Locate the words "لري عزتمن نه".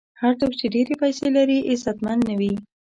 1.37-2.33